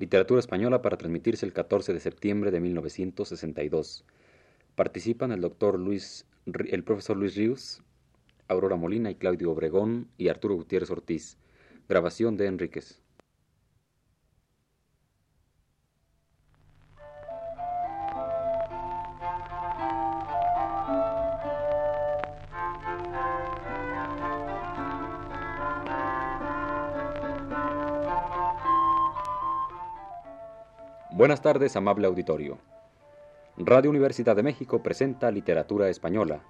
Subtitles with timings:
[0.00, 4.06] Literatura Española para transmitirse el 14 de septiembre de 1962.
[4.74, 7.82] Participan el doctor Luis, el profesor Luis Ríos,
[8.48, 11.36] Aurora Molina y Claudio Obregón y Arturo Gutiérrez Ortiz.
[11.86, 13.02] Grabación de Enríquez.
[31.20, 32.56] Buenas tardes, amable auditorio.
[33.58, 36.42] Radio Universidad de México presenta Literatura Española,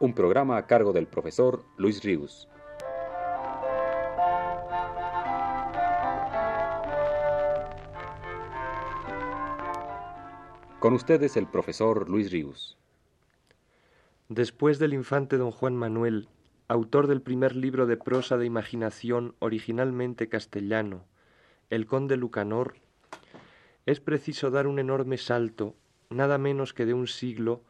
[0.00, 2.46] un programa a cargo del profesor Luis Ríos.
[10.78, 12.76] Con ustedes el profesor Luis Ríos.
[14.28, 16.28] Después del infante don Juan Manuel,
[16.68, 21.06] autor del primer libro de prosa de imaginación originalmente castellano,
[21.70, 22.81] El conde Lucanor,
[23.86, 25.74] es preciso dar un enorme salto,
[26.10, 27.62] nada menos que de un siglo,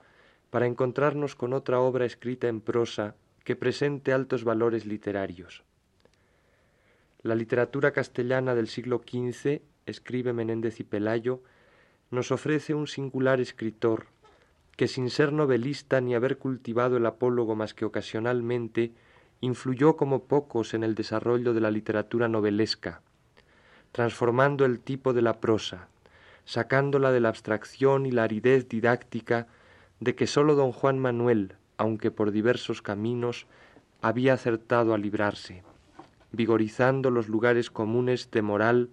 [0.51, 5.65] para encontrarnos con otra obra escrita en prosa que presente altos valores literarios.
[7.23, 11.43] La literatura castellana del siglo XV, escribe Menéndez y Pelayo,
[12.11, 14.07] nos ofrece un singular escritor
[14.77, 18.93] que sin ser novelista ni haber cultivado el apólogo más que ocasionalmente,
[19.41, 23.03] influyó como pocos en el desarrollo de la literatura novelesca,
[23.93, 25.89] transformando el tipo de la prosa,
[26.45, 29.47] sacándola de la abstracción y la aridez didáctica
[30.01, 33.47] de que sólo don Juan Manuel, aunque por diversos caminos,
[34.01, 35.63] había acertado a librarse,
[36.33, 38.91] vigorizando los lugares comunes de moral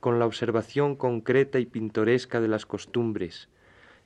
[0.00, 3.48] con la observación concreta y pintoresca de las costumbres,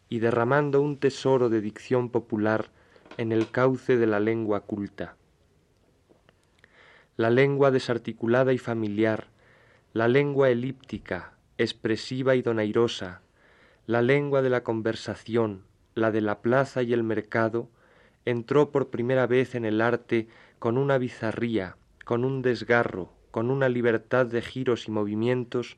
[0.08, 2.70] y derramando un tesoro de dicción popular
[3.16, 5.16] en el cauce de la lengua culta.
[7.16, 9.28] La lengua desarticulada y familiar,
[9.92, 11.32] la lengua elíptica,
[11.62, 13.22] expresiva y donairosa,
[13.86, 15.62] la lengua de la conversación,
[15.94, 17.68] la de la plaza y el mercado,
[18.24, 20.28] entró por primera vez en el arte
[20.58, 25.76] con una bizarría, con un desgarro, con una libertad de giros y movimientos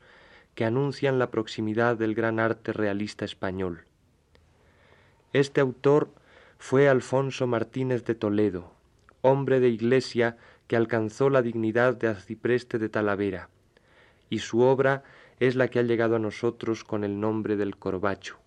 [0.53, 3.85] que anuncian la proximidad del gran arte realista español.
[5.33, 6.09] Este autor
[6.57, 8.71] fue Alfonso Martínez de Toledo,
[9.21, 10.37] hombre de iglesia
[10.67, 13.49] que alcanzó la dignidad de arcipreste de Talavera,
[14.29, 15.03] y su obra
[15.39, 18.44] es la que ha llegado a nosotros con el nombre del Corbacho.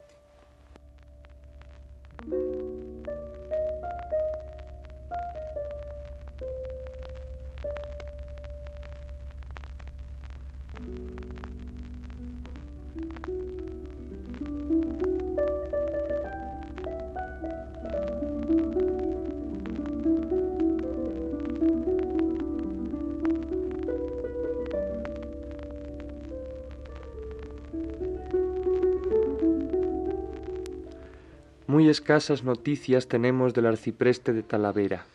[31.91, 35.07] Escasas noticias tenemos del arcipreste de Talavera.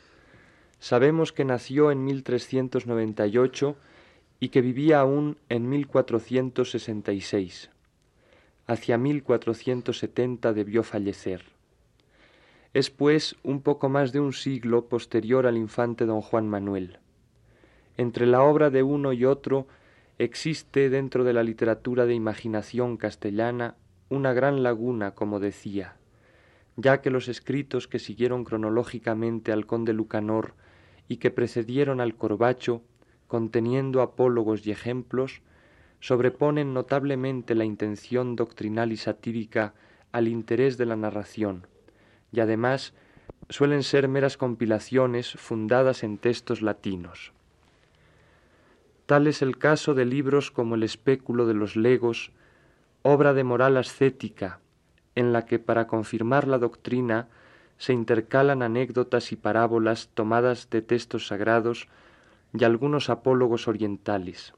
[0.80, 3.76] Sabemos que nació en 1398
[4.40, 7.70] y que vivía aún en 1466.
[8.66, 11.44] Hacia 1470 debió fallecer.
[12.74, 16.98] Es pues un poco más de un siglo posterior al infante don Juan Manuel.
[17.98, 19.68] Entre la obra de uno y otro
[20.18, 23.76] existe dentro de la literatura de imaginación castellana
[24.10, 25.96] una gran laguna, como decía,
[26.76, 30.54] ya que los escritos que siguieron cronológicamente al conde Lucanor
[31.08, 32.82] y que precedieron al Corbacho,
[33.28, 35.42] conteniendo apólogos y ejemplos,
[36.00, 39.74] sobreponen notablemente la intención doctrinal y satírica
[40.12, 41.68] al interés de la narración,
[42.32, 42.94] y además
[43.50, 47.34] suelen ser meras compilaciones fundadas en textos latinos.
[49.06, 52.32] Tal es el caso de libros como El espéculo de los legos,
[53.02, 54.60] obra de moral ascética,
[55.16, 57.28] en la que para confirmar la doctrina
[57.78, 61.88] se intercalan anécdotas y parábolas tomadas de textos sagrados
[62.53, 64.53] y algunos apólogos orientales.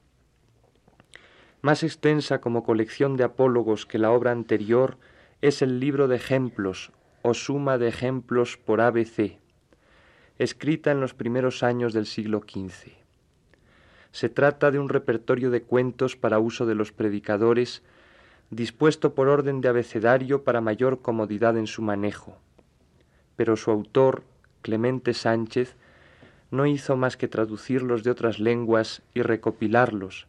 [1.62, 4.98] Más extensa como colección de apólogos que la obra anterior
[5.40, 6.92] es el libro de ejemplos
[7.22, 9.38] o suma de ejemplos por ABC,
[10.38, 12.92] escrita en los primeros años del siglo XV.
[14.12, 17.82] Se trata de un repertorio de cuentos para uso de los predicadores
[18.50, 22.38] dispuesto por orden de abecedario para mayor comodidad en su manejo.
[23.36, 24.22] Pero su autor,
[24.62, 25.76] Clemente Sánchez,
[26.50, 30.26] no hizo más que traducirlos de otras lenguas y recopilarlos,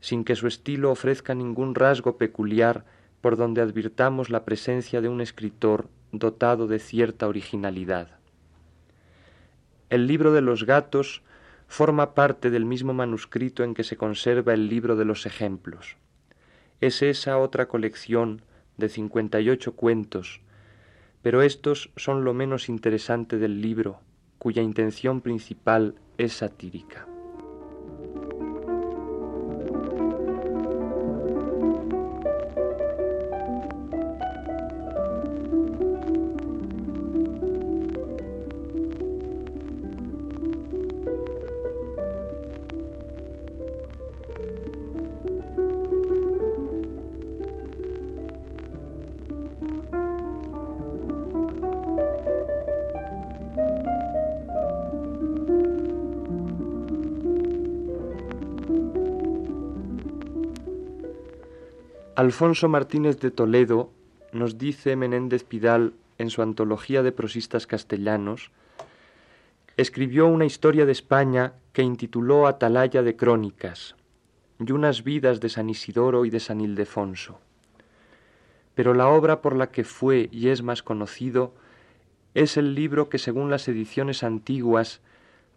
[0.00, 2.84] sin que su estilo ofrezca ningún rasgo peculiar
[3.20, 8.08] por donde advirtamos la presencia de un escritor dotado de cierta originalidad.
[9.90, 11.22] El libro de los gatos
[11.66, 15.96] forma parte del mismo manuscrito en que se conserva el libro de los ejemplos.
[16.80, 18.42] Es esa otra colección
[18.76, 20.40] de cincuenta y ocho cuentos,
[21.22, 24.00] pero estos son lo menos interesante del libro,
[24.38, 27.06] cuya intención principal es satírica.
[62.20, 63.94] Alfonso Martínez de Toledo
[64.32, 68.50] nos dice Menéndez Pidal en su antología de prosistas castellanos,
[69.78, 73.96] escribió una historia de España que intituló Atalaya de Crónicas
[74.58, 77.40] y unas vidas de San Isidoro y de San Ildefonso.
[78.74, 81.54] Pero la obra por la que fue y es más conocido
[82.34, 85.00] es el libro que según las ediciones antiguas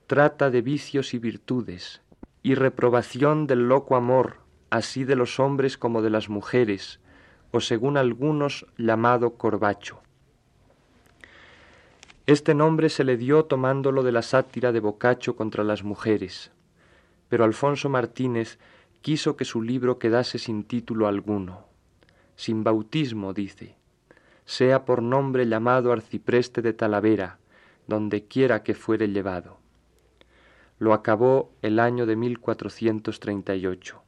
[0.07, 1.99] trata de vicios y virtudes
[2.41, 4.42] y reprobación del loco amor
[4.73, 6.99] así de los hombres como de las mujeres,
[7.51, 10.01] o según algunos llamado Corbacho.
[12.25, 16.51] Este nombre se le dio tomándolo de la sátira de Boccaccio contra las mujeres,
[17.29, 18.57] pero Alfonso Martínez
[19.01, 21.67] quiso que su libro quedase sin título alguno,
[22.35, 23.75] sin bautismo, dice,
[24.45, 27.37] sea por nombre llamado Arcipreste de Talavera,
[27.85, 29.59] donde quiera que fuere llevado.
[30.79, 34.03] Lo acabó el año de 1438.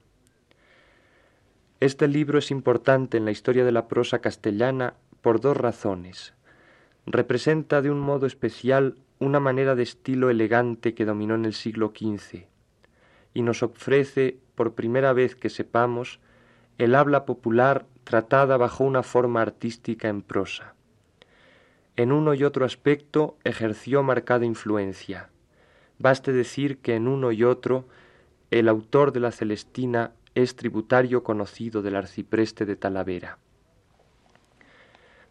[1.85, 6.33] Este libro es importante en la historia de la prosa castellana por dos razones.
[7.05, 11.93] Representa de un modo especial una manera de estilo elegante que dominó en el siglo
[11.95, 12.47] XV
[13.35, 16.19] y nos ofrece, por primera vez que sepamos,
[16.79, 20.73] el habla popular tratada bajo una forma artística en prosa.
[21.97, 25.29] En uno y otro aspecto ejerció marcada influencia.
[25.99, 27.85] Baste decir que en uno y otro
[28.49, 33.39] el autor de la Celestina es tributario conocido del arcipreste de Talavera.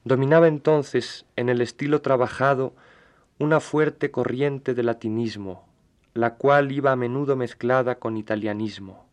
[0.02, 2.74] Dominaba entonces en el estilo trabajado
[3.38, 5.68] una fuerte corriente de latinismo,
[6.14, 9.06] la cual iba a menudo mezclada con italianismo,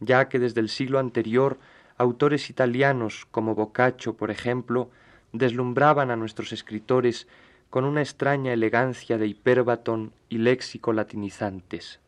[0.00, 1.58] ya que desde el siglo anterior
[1.98, 4.90] autores italianos como Boccaccio, por ejemplo,
[5.32, 7.26] deslumbraban a nuestros escritores
[7.70, 12.00] con una extraña elegancia de hipérbaton y léxico latinizantes.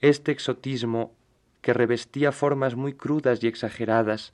[0.00, 1.12] Este exotismo
[1.68, 4.32] que revestía formas muy crudas y exageradas,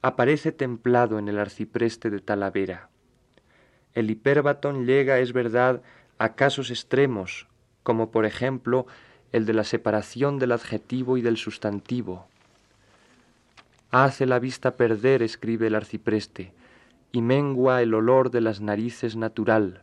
[0.00, 2.88] aparece templado en el arcipreste de Talavera.
[3.92, 5.82] El hipérbaton llega, es verdad,
[6.16, 7.48] a casos extremos,
[7.82, 8.86] como por ejemplo
[9.30, 12.28] el de la separación del adjetivo y del sustantivo.
[13.90, 16.54] Hace la vista perder, escribe el arcipreste,
[17.12, 19.82] y mengua el olor de las narices natural,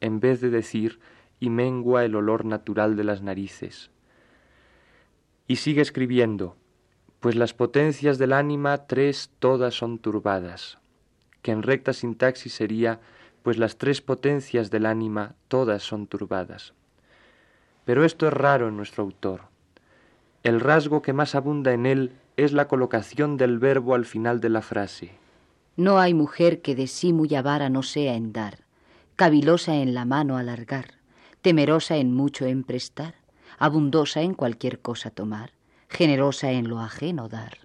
[0.00, 0.98] en vez de decir
[1.38, 3.92] y mengua el olor natural de las narices.
[5.50, 6.54] Y sigue escribiendo,
[7.18, 10.78] pues las potencias del ánima tres todas son turbadas,
[11.42, 13.00] que en recta sintaxis sería,
[13.42, 16.72] pues las tres potencias del ánima todas son turbadas.
[17.84, 19.40] Pero esto es raro en nuestro autor.
[20.44, 24.50] El rasgo que más abunda en él es la colocación del verbo al final de
[24.50, 25.10] la frase.
[25.76, 28.58] No hay mujer que de sí muy avara no sea en dar,
[29.16, 30.94] cavilosa en la mano alargar,
[31.42, 33.19] temerosa en mucho en prestar,
[33.60, 35.52] abundosa en cualquier cosa tomar,
[35.88, 37.58] generosa en lo ajeno dar.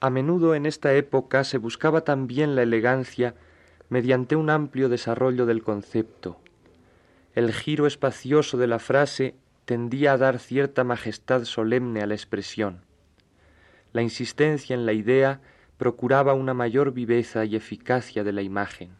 [0.00, 3.34] A menudo en esta época se buscaba también la elegancia
[3.88, 6.36] mediante un amplio desarrollo del concepto.
[7.34, 12.84] El giro espacioso de la frase tendía a dar cierta majestad solemne a la expresión.
[13.94, 15.40] La insistencia en la idea
[15.78, 18.90] procuraba una mayor viveza y eficacia de la imagen.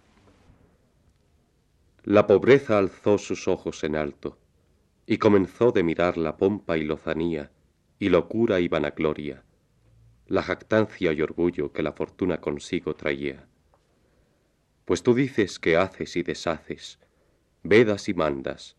[2.02, 4.38] La pobreza alzó sus ojos en alto
[5.10, 7.50] y comenzó de mirar la pompa y lozanía,
[7.98, 9.42] y locura y vanagloria,
[10.28, 13.48] la jactancia y orgullo que la fortuna consigo traía.
[14.84, 17.00] Pues tú dices que haces y deshaces,
[17.64, 18.76] vedas y mandas,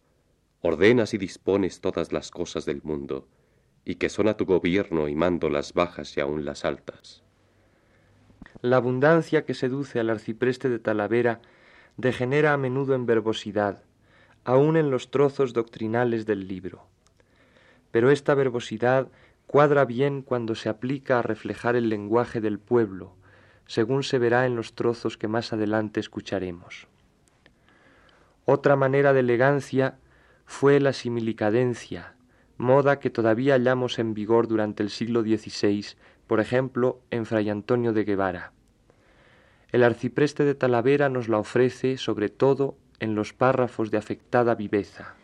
[0.61, 3.27] ordenas y dispones todas las cosas del mundo,
[3.83, 7.25] y que son a tu gobierno y mando las bajas y aun las altas.
[8.61, 11.41] La abundancia que seduce al arcipreste de Talavera
[11.97, 13.83] degenera a menudo en verbosidad,
[14.43, 16.87] aun en los trozos doctrinales del libro.
[17.91, 19.09] Pero esta verbosidad
[19.47, 23.13] cuadra bien cuando se aplica a reflejar el lenguaje del pueblo,
[23.67, 26.87] según se verá en los trozos que más adelante escucharemos.
[28.45, 29.97] Otra manera de elegancia
[30.45, 32.15] fue la similicadencia,
[32.57, 35.85] moda que todavía hallamos en vigor durante el siglo XVI,
[36.27, 38.53] por ejemplo, en Fray Antonio de Guevara.
[39.71, 45.15] El arcipreste de Talavera nos la ofrece, sobre todo, en los párrafos de afectada viveza.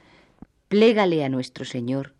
[0.68, 2.16] Plégale a nuestro Señor,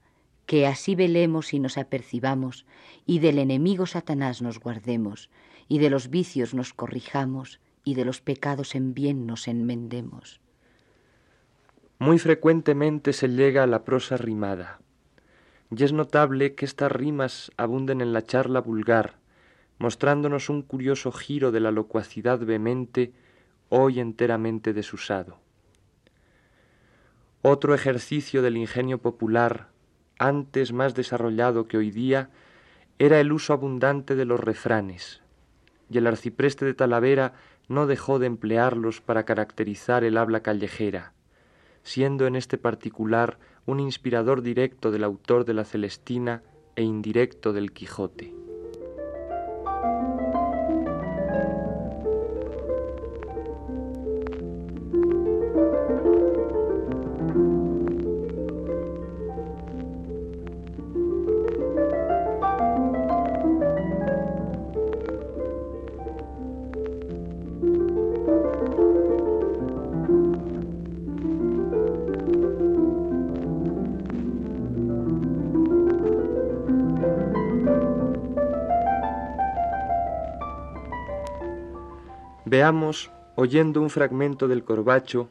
[0.46, 2.66] que así velemos y nos apercibamos,
[3.06, 5.30] y del enemigo Satanás nos guardemos,
[5.68, 10.40] y de los vicios nos corrijamos, y de los pecados en bien nos enmendemos.
[12.00, 14.80] Muy frecuentemente se llega a la prosa rimada,
[15.76, 19.16] y es notable que estas rimas abunden en la charla vulgar,
[19.80, 23.12] mostrándonos un curioso giro de la locuacidad vehemente
[23.70, 25.40] hoy enteramente desusado.
[27.44, 29.70] Otro ejercicio del ingenio popular,
[30.18, 32.32] antes más desarrollado que hoy día,
[32.98, 35.22] era el uso abundante de los refranes,
[35.90, 37.34] y el arcipreste de Talavera
[37.68, 41.14] no dejó de emplearlos para caracterizar el habla callejera,
[41.84, 46.42] siendo en este particular un inspirador directo del autor de la Celestina
[46.76, 48.34] e indirecto del Quijote.
[82.50, 85.28] Veamos, oyendo un fragmento del Corbacho,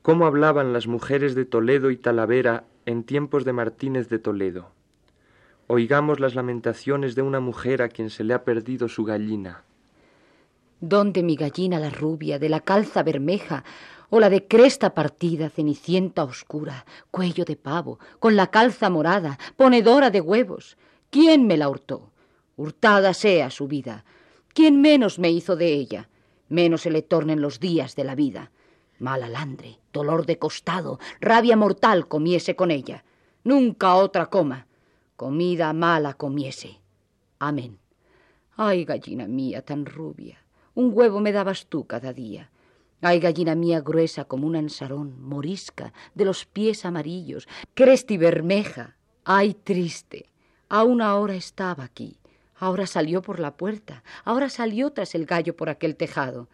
[0.00, 4.70] cómo hablaban las mujeres de Toledo y Talavera en tiempos de Martínez de Toledo.
[5.66, 9.64] Oigamos las lamentaciones de una mujer a quien se le ha perdido su gallina.
[10.80, 13.62] ¿Dónde mi gallina la rubia, de la calza bermeja,
[14.08, 20.08] o la de cresta partida, cenicienta oscura, cuello de pavo, con la calza morada, ponedora
[20.08, 20.78] de huevos?
[21.10, 22.12] ¿Quién me la hurtó?
[22.56, 24.06] Hurtada sea su vida.
[24.54, 26.08] ¿Quién menos me hizo de ella?
[26.48, 28.50] Menos se le tornen los días de la vida.
[28.98, 33.04] Mal alandre, dolor de costado, rabia mortal comiese con ella.
[33.44, 34.66] Nunca otra coma.
[35.16, 36.80] Comida mala comiese.
[37.38, 37.78] Amén.
[38.56, 40.38] Ay, gallina mía tan rubia,
[40.74, 42.50] un huevo me dabas tú cada día.
[43.02, 48.96] Ay, gallina mía gruesa como un ansarón, morisca, de los pies amarillos, cresta y bermeja.
[49.24, 50.30] Ay, triste,
[50.70, 52.18] aún ahora estaba aquí,
[52.58, 56.48] Ahora salió por la puerta, ahora salió tras el gallo por aquel tejado.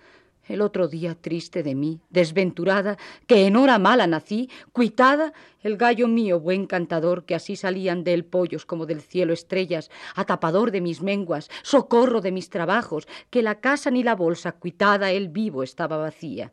[0.49, 2.97] El otro día triste de mí, desventurada,
[3.28, 5.32] que en hora mala nací, cuitada,
[5.62, 9.88] el gallo mío, buen cantador, que así salían de él pollos como del cielo estrellas,
[10.16, 15.12] atapador de mis menguas, socorro de mis trabajos, que la casa ni la bolsa, cuitada,
[15.12, 16.50] él vivo estaba vacía.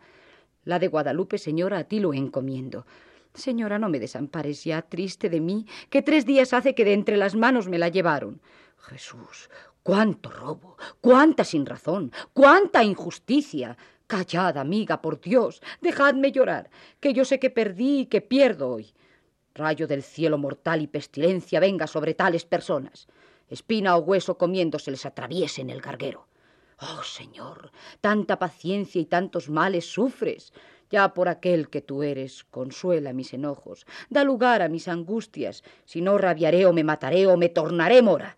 [0.64, 2.86] La de Guadalupe, señora, a ti lo encomiendo.
[3.34, 7.18] Señora, no me desampares ya, triste de mí, que tres días hace que de entre
[7.18, 8.40] las manos me la llevaron.
[8.80, 9.50] Jesús,
[9.84, 13.78] cuánto robo, cuánta sinrazón, cuánta injusticia.
[14.08, 18.94] Callad, amiga, por Dios, dejadme llorar, que yo sé que perdí y que pierdo hoy.
[19.54, 23.08] Rayo del cielo mortal y pestilencia venga sobre tales personas.
[23.50, 26.28] Espina o hueso comiéndose les atraviese en el garguero.
[26.82, 30.54] Oh, Señor, tanta paciencia y tantos males sufres.
[30.90, 36.02] Ya por aquel que tú eres, consuela mis enojos, da lugar a mis angustias, si
[36.02, 38.38] no rabiaré o me mataré o me tornaré mora.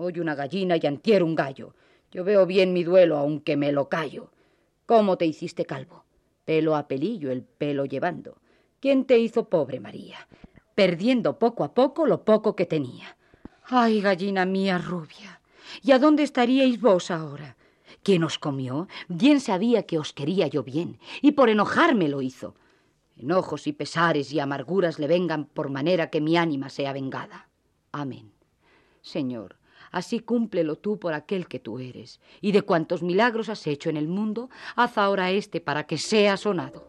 [0.00, 1.74] Hoy una gallina y antier un gallo.
[2.12, 4.30] Yo veo bien mi duelo, aunque me lo callo.
[4.86, 6.04] ¿Cómo te hiciste calvo?
[6.44, 8.38] Pelo a pelillo, el pelo llevando.
[8.78, 10.28] ¿Quién te hizo pobre, María?
[10.76, 13.16] Perdiendo poco a poco lo poco que tenía.
[13.64, 15.40] Ay, gallina mía rubia.
[15.82, 17.56] ¿Y a dónde estaríais vos ahora?
[18.04, 18.86] ¿Quién os comió?
[19.08, 22.54] Bien sabía que os quería yo bien, y por enojarme lo hizo.
[23.16, 27.48] Enojos y pesares y amarguras le vengan por manera que mi ánima sea vengada.
[27.90, 28.30] Amén.
[29.02, 29.56] Señor,
[29.90, 33.96] así cúmplelo tú por aquel que tú eres, y de cuantos milagros has hecho en
[33.96, 36.87] el mundo, haz ahora este para que sea sonado.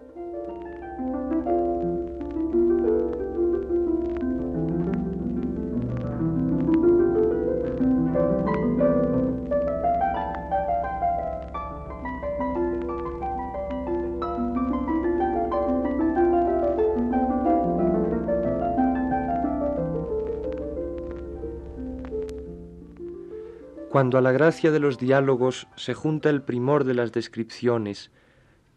[24.00, 28.12] Cuando a la gracia de los diálogos se junta el primor de las descripciones,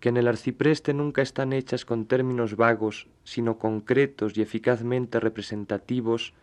[0.00, 6.34] que en el arcipreste nunca están hechas con términos vagos, sino concretos y eficazmente representativos,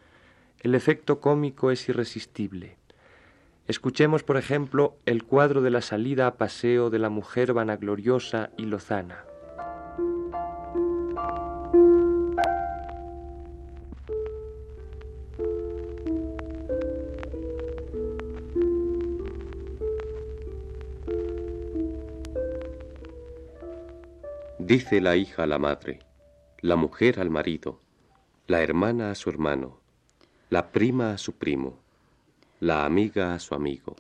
[0.62, 2.78] el efecto cómico es irresistible.
[3.68, 8.64] Escuchemos, por ejemplo, el cuadro de la salida a paseo de la mujer vanagloriosa y
[8.64, 9.26] lozana.
[24.70, 25.98] Dice la hija a la madre,
[26.62, 27.80] la mujer al marido,
[28.46, 29.80] la hermana a su hermano,
[30.52, 31.80] la prima a su primo,
[32.60, 33.96] la amiga a su amigo.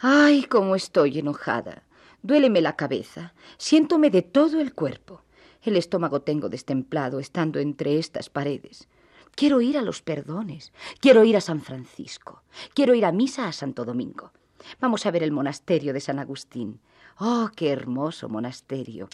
[0.00, 1.84] Ay, cómo estoy enojada.
[2.24, 3.34] Duéleme la cabeza.
[3.56, 5.22] Siéntome de todo el cuerpo.
[5.62, 8.88] El estómago tengo destemplado estando entre estas paredes.
[9.36, 10.72] Quiero ir a los perdones.
[10.98, 12.42] Quiero ir a San Francisco.
[12.74, 14.32] Quiero ir a misa a Santo Domingo.
[14.80, 16.80] Vamos a ver el monasterio de San Agustín.
[17.20, 19.08] Oh, qué hermoso monasterio.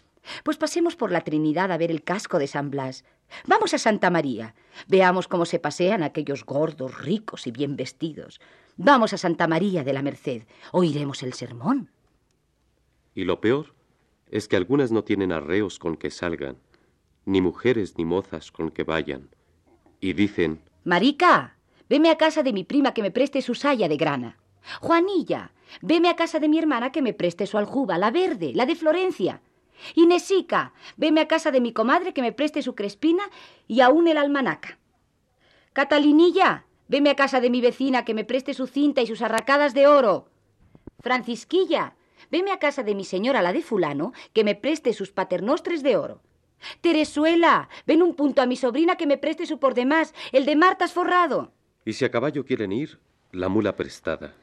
[0.45, 3.05] Pues pasemos por la Trinidad a ver el casco de San Blas.
[3.47, 4.55] Vamos a Santa María.
[4.89, 8.41] Veamos cómo se pasean aquellos gordos, ricos y bien vestidos.
[8.77, 10.43] Vamos a Santa María de la Merced.
[10.73, 11.91] Oiremos el sermón.
[13.15, 13.75] Y lo peor
[14.31, 16.59] es que algunas no tienen arreos con que salgan,
[17.25, 19.31] ni mujeres ni mozas con que vayan.
[20.01, 21.57] Y dicen, Marica,
[21.89, 24.37] veme a casa de mi prima que me preste su saya de grana.
[24.81, 28.67] Juanilla, veme a casa de mi hermana que me preste su aljuba, la verde, la
[28.67, 29.41] de Florencia.
[29.95, 33.25] Inesica, veme a casa de mi comadre que me preste su crespina
[33.67, 34.79] y aún el almanaca.
[35.73, 39.75] Catalinilla, veme a casa de mi vecina que me preste su cinta y sus arracadas
[39.75, 40.31] de oro.
[41.01, 41.97] Francisquilla,
[42.31, 45.97] veme a casa de mi señora la de fulano que me preste sus paternostres de
[45.97, 46.23] oro.
[46.81, 50.57] Teresuela, ven un punto a mi sobrina que me preste su por demás, el de
[50.57, 51.53] Martas forrado.
[51.85, 52.99] Y si a caballo quieren ir,
[53.33, 54.35] la mula prestada,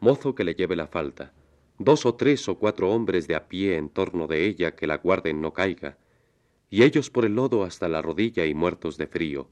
[0.00, 1.32] mozo que le lleve la falta,
[1.84, 4.98] dos o tres o cuatro hombres de a pie en torno de ella que la
[4.98, 5.98] guarden no caiga,
[6.70, 9.48] y ellos por el lodo hasta la rodilla y muertos de frío,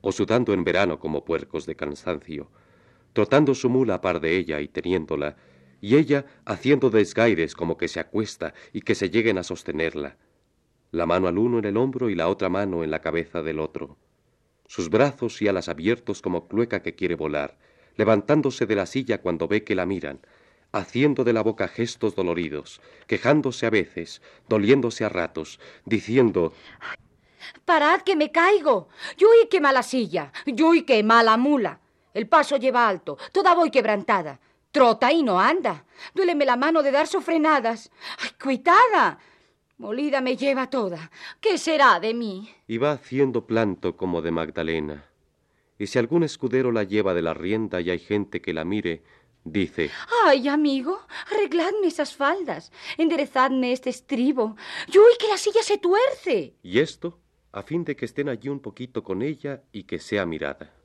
[0.00, 2.50] o sudando en verano como puercos de cansancio,
[3.12, 5.36] trotando su mula a par de ella y teniéndola,
[5.80, 10.16] y ella haciendo desgaires como que se acuesta y que se lleguen a sostenerla,
[10.90, 13.60] la mano al uno en el hombro y la otra mano en la cabeza del
[13.60, 13.96] otro,
[14.66, 17.58] sus brazos y alas abiertos como clueca que quiere volar,
[17.96, 20.20] levantándose de la silla cuando ve que la miran,
[20.72, 26.52] haciendo de la boca gestos doloridos, quejándose a veces, doliéndose a ratos, diciendo
[27.64, 28.88] Parad que me caigo.
[29.16, 30.32] y qué mala silla.
[30.44, 31.80] y qué mala mula.
[32.14, 33.16] El paso lleva alto.
[33.32, 34.40] Toda voy quebrantada.
[34.70, 35.84] Trota y no anda.
[36.14, 37.90] Duéleme la mano de dar sofrenadas.
[38.18, 39.18] ¡Ay, cuitada!
[39.78, 41.10] Molida me lleva toda.
[41.40, 42.52] ¿Qué será de mí?
[42.66, 45.04] Y va haciendo planto como de Magdalena.
[45.78, 49.02] Y si algún escudero la lleva de la rienda y hay gente que la mire,
[49.52, 49.90] dice
[50.24, 54.56] Ay, amigo, arregladme esas faldas, enderezadme este estribo.
[54.88, 56.54] ¡Uy, que la silla se tuerce!
[56.62, 57.18] Y esto,
[57.52, 60.77] a fin de que estén allí un poquito con ella y que sea mirada.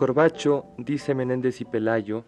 [0.00, 2.24] Corbacho, dice Menéndez y Pelayo,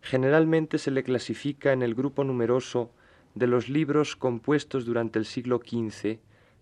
[0.00, 2.90] generalmente se le clasifica en el grupo numeroso
[3.34, 6.20] de los libros compuestos durante el siglo XV,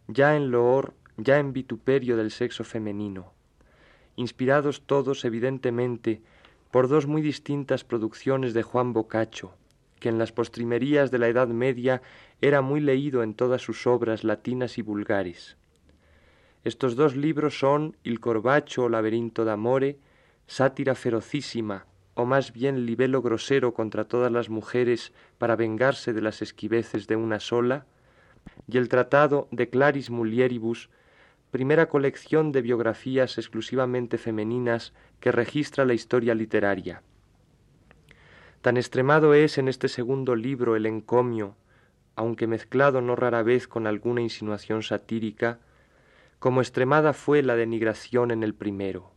[0.09, 3.33] ya en loor, ya en vituperio del sexo femenino,
[4.17, 6.21] inspirados todos evidentemente
[6.73, 9.53] por dos muy distintas producciones de Juan Boccaccio,
[10.01, 12.03] que en las postrimerías de la Edad Media
[12.41, 15.57] era muy leído en todas sus obras latinas y vulgares.
[16.65, 20.10] Estos dos libros son Il Corbacho o Laberinto d'Amore
[20.51, 26.43] sátira ferocísima, o más bien libelo grosero contra todas las mujeres para vengarse de las
[26.43, 27.87] esquiveces de una sola,
[28.67, 30.91] y el tratado de Claris Mulieribus,
[31.53, 37.05] primera colección de biografías exclusivamente femeninas que registra la historia literaria.
[38.61, 41.55] Tan extremado es en este segundo libro el encomio,
[42.17, 45.61] aunque mezclado no rara vez con alguna insinuación satírica,
[46.41, 49.13] como extremada fue la denigración en el primero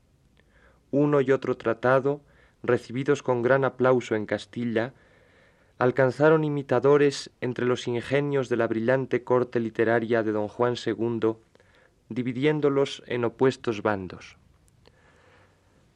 [0.93, 2.21] uno y otro tratado,
[2.62, 4.93] recibidos con gran aplauso en Castilla,
[5.79, 11.34] alcanzaron imitadores entre los ingenios de la brillante corte literaria de don Juan II,
[12.10, 14.38] dividiéndolos en opuestos bandos.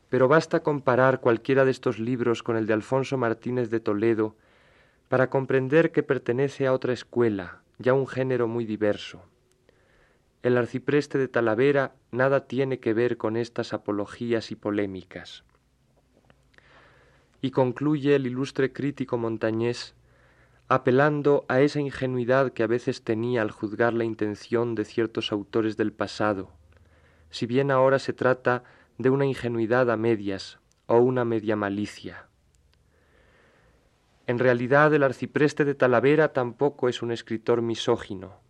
[0.09, 4.35] Pero basta comparar cualquiera de estos libros con el de Alfonso Martínez de Toledo
[5.09, 9.21] para comprender que pertenece a otra escuela, ya un género muy diverso.
[10.47, 15.43] El arcipreste de Talavera nada tiene que ver con estas apologías y polémicas.
[17.41, 19.93] Y concluye el ilustre crítico montañés
[20.69, 25.75] apelando a esa ingenuidad que a veces tenía al juzgar la intención de ciertos autores
[25.75, 26.49] del pasado,
[27.29, 28.63] si bien ahora se trata
[28.97, 32.29] de una ingenuidad a medias o una media malicia.
[34.27, 38.46] En realidad el arcipreste de Talavera tampoco es un escritor misógino.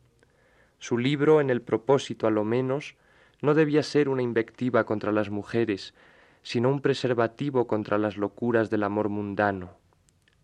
[0.80, 2.96] Su libro, en el propósito a lo menos,
[3.42, 5.94] no debía ser una invectiva contra las mujeres,
[6.44, 9.72] sino un preservativo contra las locuras del amor mundano.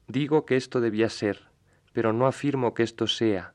[0.08, 1.48] Digo que esto debía ser,
[1.94, 3.54] pero no afirmo que esto sea,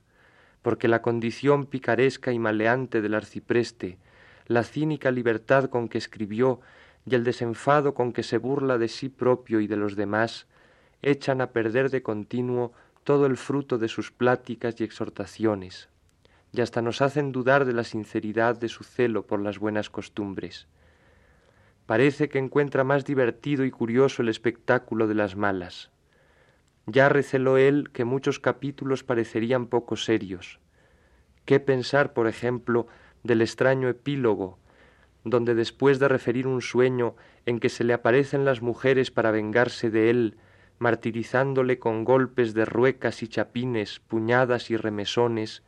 [0.63, 3.99] porque la condición picaresca y maleante del arcipreste,
[4.47, 6.61] la cínica libertad con que escribió
[7.05, 10.47] y el desenfado con que se burla de sí propio y de los demás,
[11.03, 12.73] echan a perder de continuo
[13.05, 15.89] todo el fruto de sus pláticas y exhortaciones,
[16.53, 20.67] y hasta nos hacen dudar de la sinceridad de su celo por las buenas costumbres.
[21.87, 25.91] Parece que encuentra más divertido y curioso el espectáculo de las malas.
[26.87, 30.61] Ya receló él que muchos capítulos parecerían poco serios.
[31.45, 32.87] ¿Qué pensar, por ejemplo,
[33.23, 34.59] del extraño epílogo,
[35.25, 39.91] donde después de referir un sueño en que se le aparecen las mujeres para vengarse
[39.91, 40.37] de él,
[40.79, 45.63] martirizándole con golpes de ruecas y chapines, puñadas y remesones,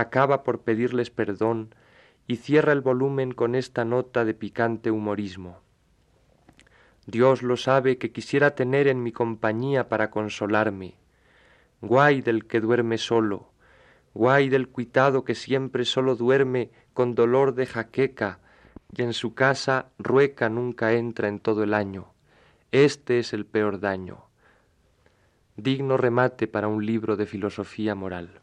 [0.00, 1.74] acaba por pedirles perdón
[2.26, 5.60] y cierra el volumen con esta nota de picante humorismo.
[7.06, 10.94] Dios lo sabe que quisiera tener en mi compañía para consolarme.
[11.80, 13.50] Guay del que duerme solo,
[14.14, 18.40] guay del cuitado que siempre solo duerme con dolor de jaqueca,
[18.94, 22.12] y en su casa rueca nunca entra en todo el año.
[22.72, 24.24] Este es el peor daño.
[25.56, 28.42] Digno remate para un libro de filosofía moral.